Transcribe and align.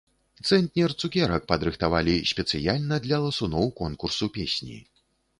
Цэнтнер 0.49 0.93
цукерак 1.01 1.43
падрыхтавалі 1.51 2.15
спецыяльна 2.31 2.95
для 3.03 3.17
ласуноў 3.25 3.65
конкурсу 3.81 4.31
песні. 4.39 4.79